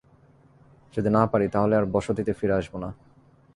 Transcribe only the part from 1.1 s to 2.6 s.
না পারি, তাহলে আর বসতিতে ফিরে